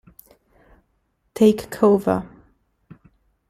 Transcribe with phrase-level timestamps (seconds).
[1.35, 2.25] Take Cover